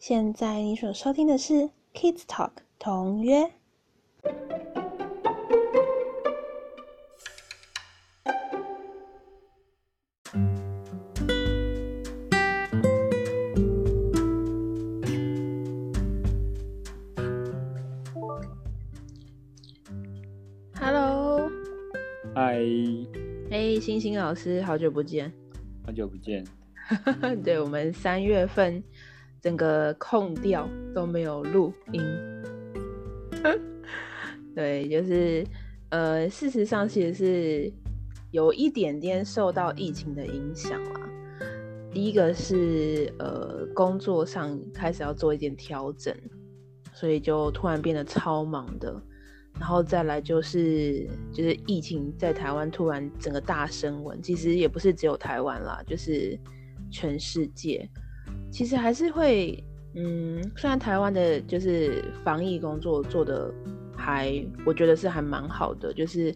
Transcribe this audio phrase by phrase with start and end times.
[0.00, 3.50] 现在你所收听的是 Kids Talk 同约。
[20.76, 21.50] Hello，
[22.36, 22.60] 嗨，
[23.50, 25.32] 哎，星星老师，好久不见。
[25.84, 26.44] 好久不见。
[27.44, 28.82] 对，我们三月份
[29.40, 32.02] 整个空掉都没有录音。
[34.54, 35.46] 对，就是
[35.90, 37.72] 呃，事实上其实是
[38.30, 41.08] 有一点点受到疫情的影响啦。
[41.92, 46.14] 第一个是呃，工作上开始要做一点调整，
[46.92, 49.00] 所以就突然变得超忙的。
[49.58, 56.38] 然后再来就是就是疫情在台湾突然整个大升温，其实也不是只有台湾啦，就是
[56.92, 57.88] 全世界，
[58.50, 59.62] 其实还是会
[59.94, 63.52] 嗯，虽然台湾的就是防疫工作做的
[63.96, 66.34] 还我觉得是还蛮好的，就是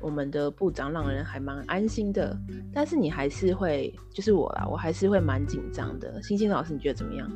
[0.00, 2.36] 我们的部长让人还蛮安心的，
[2.72, 6.22] 但是你还是会就是我啦，我还是会蛮紧张的。
[6.22, 7.30] 星星老师，你觉得怎么样？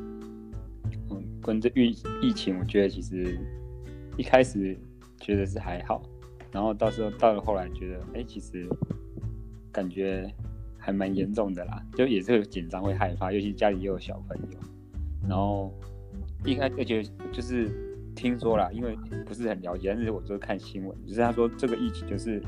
[1.11, 3.37] 嗯，关于这疫疫情，我觉得其实
[4.17, 4.77] 一开始。
[5.21, 6.03] 觉得是还好，
[6.51, 8.67] 然后到时候到了后来觉得，哎，其实
[9.71, 10.29] 感觉
[10.85, 14.59] 还蛮严重的啦，就也是会紧张会害怕，尤其家里又有小朋友，
[15.27, 15.73] 然后
[16.45, 17.69] 一开而且就是
[18.15, 22.39] 听说啦，因为不是很了解，但是我就是看新闻，就是他说这个疫情就是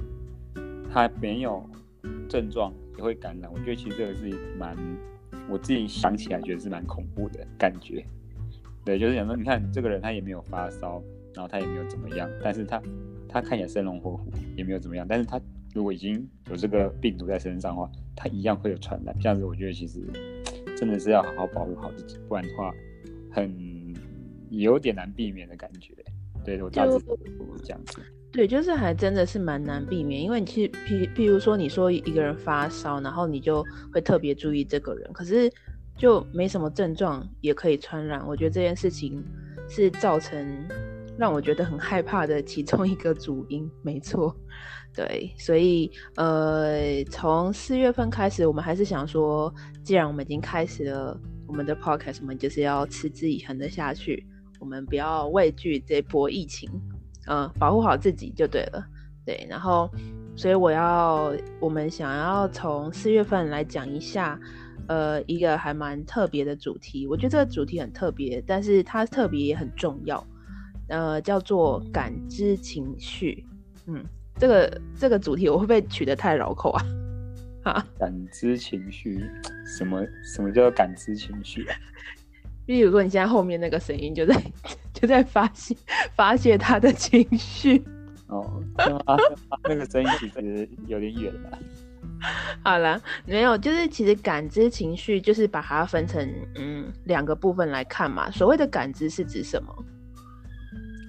[0.93, 1.67] 他没有
[2.29, 4.77] 症状也会感染，我觉得其实这个是蛮
[5.49, 8.05] 我自己想起来觉得是蛮恐怖的感觉，
[8.85, 11.01] 对，就是想说你看这个人他也没有发烧。
[11.35, 12.81] 然后他也没有怎么样，但是他
[13.29, 15.05] 他看起来生龙活虎，也没有怎么样。
[15.07, 15.39] 但是他
[15.77, 19.15] 如果已经有这个病毒在身上的话，它一样会有传染。
[19.21, 20.01] 这样子，我觉得其实
[20.75, 22.73] 真的是要好好保护好自己，不然的话，
[23.31, 23.93] 很
[24.49, 25.93] 有点难避免的感觉。
[26.43, 26.97] 对我大致
[27.63, 28.01] 这样子。
[28.31, 35.47] 对，就是还真的是蛮难避免，因为你其实，譬譬如说，你说一个人发烧，然后你就会特别注意这个人，可是
[35.95, 38.27] 就没什么症状也可以传染。
[38.27, 39.23] 我觉得这件事情
[39.69, 40.43] 是造成。
[41.19, 44.35] 让我觉得很害怕的其中一个主因，没错，
[44.97, 49.53] 对，所以呃，从四月份开始，我们还是想说，
[49.83, 51.15] 既然我们已经开始了
[51.45, 54.25] 我们的 podcast，我们就是要持之以恒的下去，
[54.59, 56.67] 我们不要畏惧这波疫情，
[57.27, 58.83] 嗯，保护好自己就对了，
[59.23, 59.87] 对，然后，
[60.35, 64.39] 所以我要，我们想要从四月份来讲一下，
[64.87, 70.25] 呃，一个还蛮特别的主题，我觉得这个主题很特别，但是它特别也很重要。
[70.89, 73.45] 呃，叫做感知情绪，
[73.85, 74.03] 嗯，
[74.39, 76.85] 这个这个主题我会不会取得太绕口啊？
[77.63, 79.19] 啊，感知情绪，
[79.77, 81.75] 什么什么叫做感知情绪啊？
[82.65, 84.35] 比如说你现在后面那个声音就在
[84.93, 85.75] 就在发泄
[86.15, 87.83] 发泄他的情绪
[88.27, 88.61] 哦，
[89.63, 91.59] 那个声音其实有点远了。
[92.63, 98.29] 好了，没有，就是其实感知情绪就是把它分成嗯两个部分来看嘛。
[98.31, 99.85] 所谓的感知是指什么？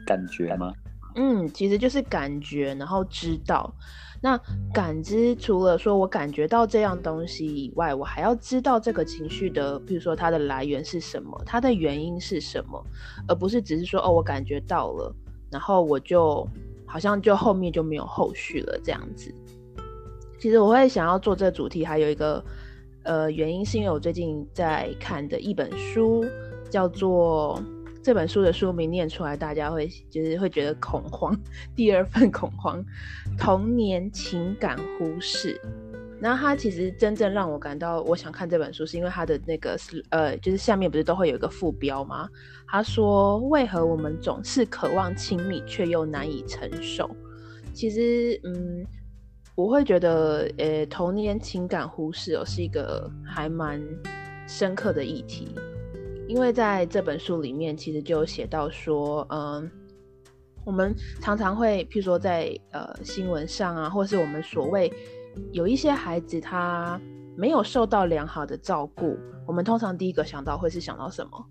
[0.07, 0.73] 感觉吗？
[1.21, 3.75] 嗯，其实就是感觉，然后知道。
[4.21, 4.41] 那
[4.73, 12.81] 感知除了说我感觉到这样东西以外，我还要知道这个情绪的，比如说它的来源是什么，它的原因是什么，
[13.27, 15.13] 而不是只是说哦，我感觉到了，
[15.51, 16.49] 然后我就
[16.87, 19.35] 好像就后面就没有后续了这样子。
[20.39, 22.45] 其实我会想要做这主题，还有一个
[23.03, 26.25] 呃原因，是因为我最近在看的一本书
[26.71, 27.61] 叫做。
[28.03, 31.37] 这本书的书名念出来，大家会就是会觉得恐慌。
[31.75, 32.85] 第二份恐慌，
[33.37, 35.61] 童年情感忽视。
[36.21, 39.79] 然后他其实真正让我感到我想看这本书，是因为他的那个
[40.11, 42.29] 呃，就是下面不是都会有一个副标吗？
[42.67, 47.09] 他说：“为何我们总是渴望亲密，却又难以承受？”
[47.73, 48.85] 其实，嗯，
[49.55, 53.81] 我会觉得，呃，童年情感忽视哦，是一个还蛮
[54.49, 55.55] 深刻的议题。
[56.29, 59.69] 因为在这本书里面，其实就写到说，嗯，
[60.63, 64.93] 我们常常会，譬如说在呃新闻上啊，或是我们所谓
[65.53, 67.01] 有一些孩子他
[67.35, 69.17] 没有受到良好的照顾，
[69.47, 71.47] 我们通常第一个想到会是想到什么？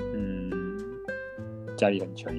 [0.00, 0.60] 嗯，
[1.76, 2.32] 家里很穷。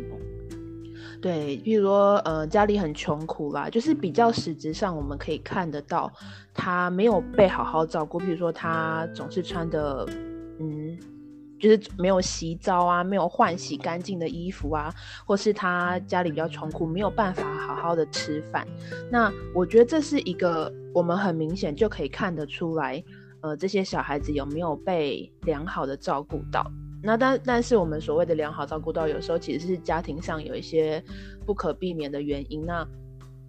[1.22, 6.12] 对，譬如说呃家里很穷苦啦，就是比较实质上我们可以看得到
[6.54, 10.33] 他没有被好好照顾，譬如说他总是穿的嗯。
[11.64, 14.94] 就是没有洗澡啊，没有换洗干净的衣服啊，
[15.26, 18.68] 或是他家里比较穷苦，没有办法好好的吃饭。
[19.10, 23.02] 那我觉得这是一个我们很明显就可以看得出来，
[23.40, 26.70] 呃，这些小孩子有没有被良好的照顾到。
[27.02, 31.02] 那但但是我们所谓的良好照顾到，有时候其实是家庭上有一些
[31.46, 32.86] 不可避免的原因，那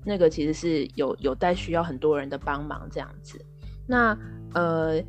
[0.04, 3.44] 那个其实是有有待需要很多人的帮忙这样子。
[3.88, 4.16] 那
[4.54, 5.02] 呃，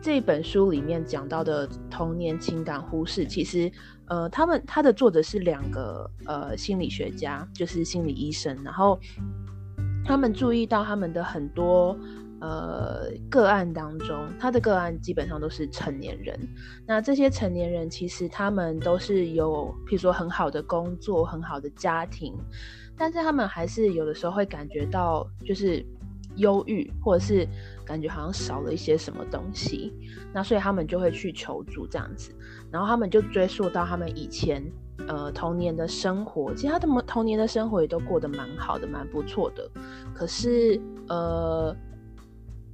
[0.00, 3.70] 这本书里面讲到的童年情感忽视，其实
[4.06, 8.98] 呃，他们他的作者是两个呃心理学家，就是心理医生，然后
[10.04, 11.96] 他们注意到他们的很多。
[12.42, 16.40] 呃，个案当中，他的个案基本上都是成年人。
[16.86, 22.34] 那这些成年人其实他们都是有，譬如说很好的工作、很好的家庭，
[22.96, 25.84] 但是他们还是有的时候会感觉到就是
[26.40, 27.46] 忧郁，或者是
[27.84, 29.92] 感觉好像少了一些什么东西。
[30.34, 32.32] 那所以他们就会去求助这样子，
[32.70, 34.62] 然后他们就追溯到他们以前
[35.06, 39.70] 呃童年的生活，其实他的童年的生活也都过得蛮好的，蛮不错的。
[40.14, 41.76] 可是呃。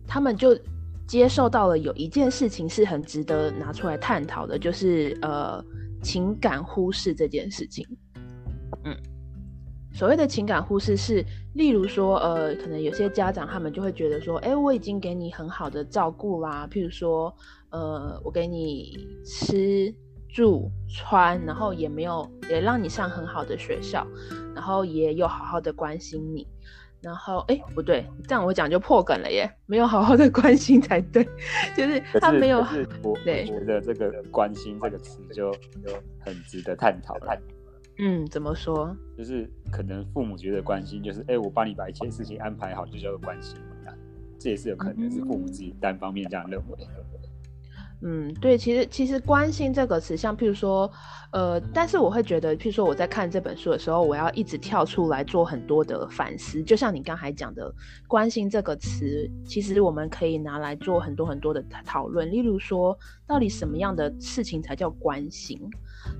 [0.08, 0.56] 他们就
[1.04, 5.60] 接受到了有一件事情是很值得拿出来探讨的，就是呃
[6.00, 7.84] 情感忽视这件事情。
[9.96, 17.34] 嗯，所谓的情感忽视是，例如说呃，可能有些家长他们就会觉得说，哎，我已经给你很好的照顾啦，譬如说
[17.70, 19.93] 呃，我给你吃
[20.28, 24.06] 住穿，然后也没有也让你上很好的学校，
[24.54, 26.46] 然后也有好好的关心你。
[27.02, 31.22] 然后，哎，不对，这样我讲就破梗了耶，没有好好的关心才对，
[31.76, 32.58] 就是他没有。
[33.04, 37.16] 我觉得这个“关心”这个词就就很值得探讨。
[37.20, 37.40] 探
[37.98, 38.94] 嗯，怎么说？
[39.16, 43.58] 就是可能父母觉得关心，就是哎，我帮你把一切事情安排好，就叫做关心
[44.38, 46.87] 这也是有可能是父母自己单方面这样认为。
[48.02, 50.88] 嗯，对，其实其实关心这个词，像譬如说，
[51.32, 56.62] 呃，但是我会觉得，譬如说我在看这本书的时候，我要一直跳出来做很多的反思。
[56.62, 57.75] 就像你刚才讲的，
[58.06, 62.31] 关心这个词，其实我们可以拿来做很多很多的讨论。
[62.31, 62.96] 例如说，
[63.26, 65.58] 到底什么样的事情才叫关心？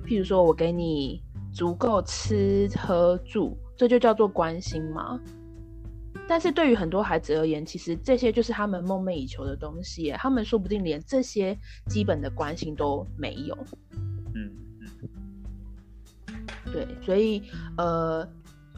[0.03, 1.21] 譬如说我给你
[1.57, 5.19] 足够吃喝住，这就叫做关心吗？
[6.27, 11.57] 但是对于很多孩子而言，其实这些就是他们梦寐以求的东西，他们说不定连这些
[11.87, 13.57] 基本的关心都没有。
[14.35, 14.51] 嗯
[16.27, 17.41] 嗯，对，所以
[17.77, 18.23] 呃，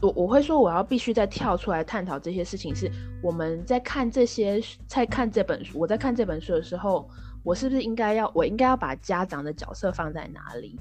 [0.00, 2.90] 我我会说我要必须再跳出来探讨这些事情，是
[3.22, 7.06] 我们在看这些，在看这本书，我在看这本书的时候，
[7.42, 10.80] 我是不是应该要，我应该要把家长的角色放在哪里？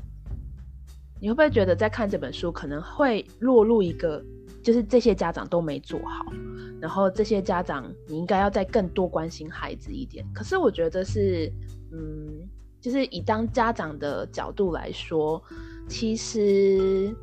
[1.20, 4.24] 你会不会觉得在看这本书可能会落入一个？
[4.62, 6.34] 就是这些家长都没做好，
[6.82, 10.26] 然后这些家长你应该要再更多关心孩子一点。
[10.34, 11.50] 可是我觉得是，
[11.94, 12.46] 嗯，
[12.82, 15.42] 就是以当家长的角度来说，
[15.88, 17.16] 其实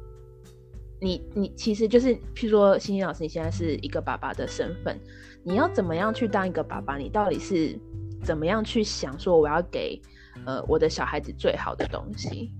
[0.98, 4.98] 你你其实就是，譬如说欣欣老师，你现在是一个爸爸的身份，
[5.44, 6.96] 你要怎么样去当一个爸爸？
[6.96, 7.78] 你到底是
[8.24, 10.00] 怎么样去想说我要给
[10.46, 12.50] 呃我的小孩子最好的东西？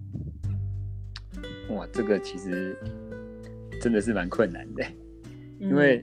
[1.70, 2.76] 哇，这个其实。
[3.78, 4.82] 真的是蛮困难的，
[5.60, 6.02] 因为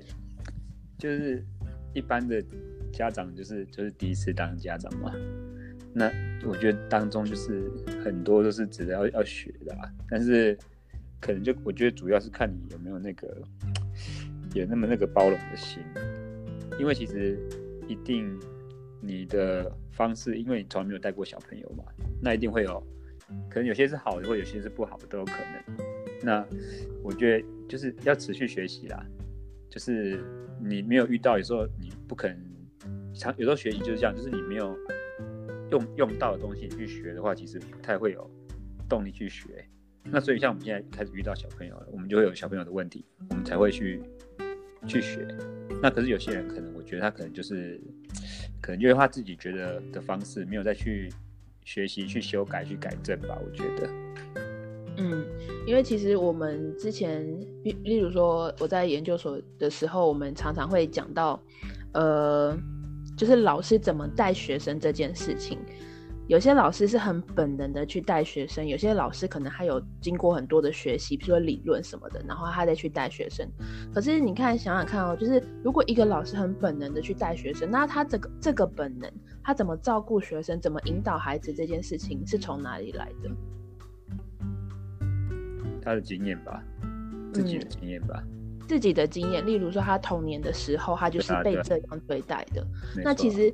[0.99, 1.43] 就是
[1.91, 2.41] 一般的
[2.93, 5.11] 家长就是就是第一次当家长嘛，
[5.91, 6.09] 那
[6.45, 7.69] 我觉得当中就是
[8.05, 10.55] 很多都是值得要要学的啦，但是
[11.19, 13.41] 可能就我觉得主要是看你有没有那个
[14.53, 15.81] 有那么那个包容的心，
[16.79, 17.39] 因为其实
[17.87, 18.39] 一定
[19.01, 21.83] 你的方式，因为你从来没有带过小朋友嘛，
[22.21, 22.81] 那一定会有
[23.49, 25.77] 可能有些是好的，或有些是不好的都有可能。
[26.21, 26.45] 那
[27.03, 27.45] 我觉得。
[27.65, 29.03] 就是要持续学习啦，
[29.67, 30.23] 就是
[30.59, 32.37] 你没有遇到，有时候你不可能，
[33.15, 34.77] 常有时候学习就是这样，就是你没有
[35.71, 38.29] 用用到的东西去学的话，其实不太会有
[38.87, 39.65] 动力去学。
[40.03, 43.99] 那所以像我们现在开始遇到小朋友了，我们就会有小朋友的问题，我们才会去
[44.85, 45.25] 去学。
[45.81, 47.81] 那可是有些人可能，我觉得他可能就是
[48.61, 51.11] 可能因为他自己觉得的方式没有再去
[51.65, 53.89] 学习、去修改、去改正吧，我觉得。
[54.97, 55.25] 嗯，
[55.65, 57.25] 因为其实我们之前，
[57.63, 61.41] 例例如说我在研究所的时候，我们常常会讲到，
[61.93, 62.55] 呃，
[63.17, 65.57] 就是老师怎么带学生这件事情。
[66.27, 73.45] 有些老师是很本能的去带学生，有些老师可能他有经过很多的学习，比如说理论什么的，然后他再去带学生。
[73.93, 79.11] 可是你看，想想看哦，就是如果一个老师很本能的去带学生，那他这个这个本能，
[79.43, 83.29] 他怎么照顾学生，怎么引导孩子这件事情，是从哪里来的？
[85.81, 86.63] 他的经验吧，
[87.33, 88.23] 自己的经验吧，
[88.65, 89.45] 自己的经验。
[89.45, 92.65] 例如说，他童年的时候，他就是被这样对待的。
[93.03, 93.53] 那其实，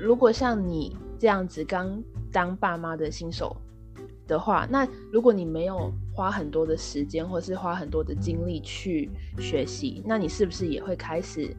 [0.00, 3.56] 如果像你这样子刚当爸妈的新手
[4.26, 11.54] 的话，那如果你没有花很多的时间，或是花很多的精力去学习，那你是不是也会开始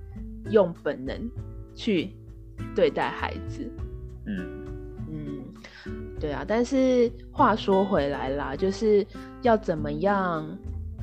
[0.49, 1.29] 用本能
[1.75, 2.11] 去
[2.75, 3.69] 对待孩子？
[4.25, 4.65] 嗯
[5.09, 5.43] 嗯。
[6.19, 9.07] 对啊，但是话说回来啦，就是
[9.41, 10.45] 要怎么样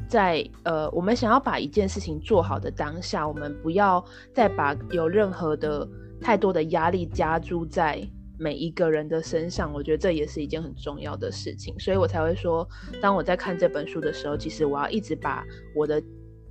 [0.09, 5.89] 在呃，我们想要把一件事情做好的当下，我们不要再把有任何的
[6.21, 8.07] 太多的压力加注在
[8.39, 9.73] 每一个人的身上。
[9.73, 12.69] 我觉得这也是一件很重要的事情，所以我才会说，
[13.01, 16.03] 当我在看这本书的时候，其实我要一直把我的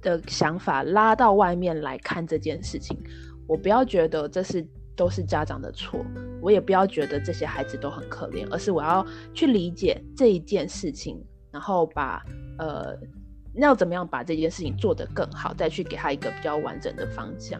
[0.01, 2.97] 的想法拉到外面来看这件事情。
[3.47, 4.65] 我不要觉得这是。
[4.97, 6.05] 都是家长的错，
[6.41, 12.23] 我也不要觉得这些孩子都很可怜，而是我要去理解这一件事情，然后把
[12.59, 12.97] 呃
[13.55, 17.59] 要怎么样把这件事情做得更好，再去给他一个比较完整的方向。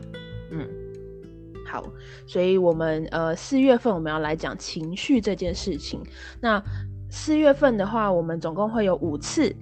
[2.28, 6.02] 所以我们呃四月份我们要来讲情绪这件事情。
[6.42, 6.62] 那
[7.10, 9.56] 四月份的话，我们总共会有五次。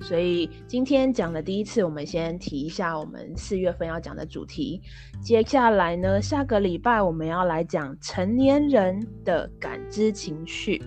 [0.00, 4.82] 所以今天讲的第一次，我们先提一下我们四月份要讲的主题。
[5.22, 10.82] 接下来呢，下个礼拜我们要来讲成年人的感知情绪。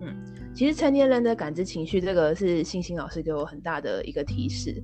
[0.00, 0.14] 嗯，
[0.54, 4.80] 其实成年人的感知情绪，这个是星星老师给我很大的一个提示。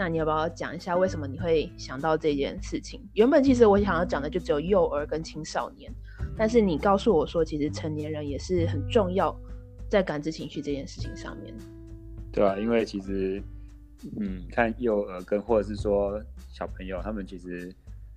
[0.00, 3.02] 那你要不要讲一下为什么你会想到这件事情？
[3.12, 5.92] 原本其实我想要讲的就只有幼儿跟青少年，
[6.38, 9.38] 但是你告诉我说，其实成年人也是很重要
[9.90, 11.54] 在感知情绪这件事情上面。
[12.32, 13.42] 对啊，因为其实，
[14.18, 17.70] 嗯，看幼儿跟或者是说小朋友，他们其实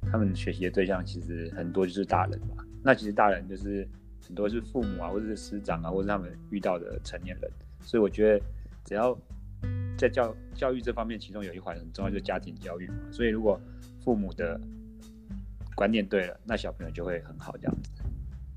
[0.09, 2.63] 他们学习的对象其实很多就是大人嘛。
[2.81, 3.85] 那其实大人就是
[4.25, 7.51] 很多是父母啊，或者是师长啊，或者他们遇到的成年人。
[7.81, 8.45] 所以我觉得，
[8.85, 9.13] 只要
[9.97, 12.95] 在教教育这方面，其中有一环很重要，就是家庭教育嘛。
[13.11, 13.59] 所以如果
[14.03, 14.59] 父母的
[15.75, 17.91] 观念对了，那小朋友就会很好这样子。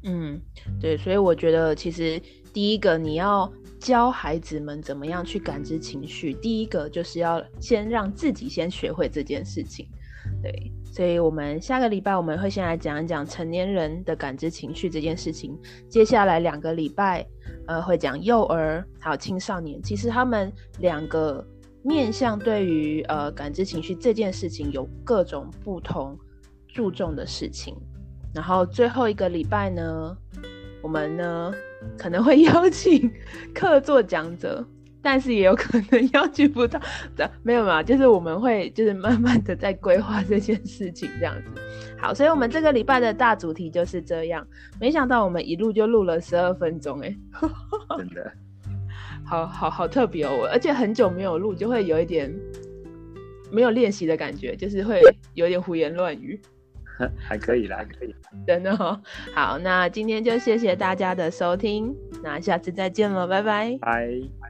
[0.05, 0.41] 嗯，
[0.81, 2.21] 对，所以我觉得其实
[2.53, 3.53] 第一个你要。
[3.79, 9.87] 教孩子们怎么样去感知情绪，第一个就是要先让自己先学会这件事情。
[10.47, 15.59] 对，所以我们下个礼拜我们会先来讲一讲成年人的感知情绪这件事情。
[15.89, 17.27] 接下来两个礼拜，
[17.67, 19.83] 呃，会讲幼儿还有青少年。
[19.83, 21.45] 其实他们两个
[21.83, 26.17] 面向对于呃感知情绪这件事情有各种不同
[26.69, 27.77] 注重的事情。
[28.33, 30.17] 然后最后一个礼拜呢，
[30.81, 31.53] 我们呢。
[31.99, 33.09] 可能会邀请
[33.55, 34.67] 客座讲者，
[35.07, 36.81] 但是也有可能邀请不到
[37.15, 37.81] 的，没有嘛？
[37.81, 41.63] 就是我们会就是慢慢的在规划这件事情这样子。
[41.97, 44.45] 好，所以我们这个礼拜的大主题就是这样。
[44.81, 47.17] 没想到我们一录就录了十二分钟，哎，
[47.97, 48.33] 真的，
[49.25, 50.49] 好好好特别哦！
[50.51, 52.35] 而且很久没有录，就会有一点
[53.53, 55.01] 没有练习的感觉，就是会
[55.35, 56.41] 有点胡言乱语。
[57.29, 58.13] 还可以啦，还可以，
[58.45, 59.01] 真的哦。
[59.33, 61.95] 好，那今天就谢谢大家的收听，
[62.25, 64.46] 那下次再见了，拜拜，拜。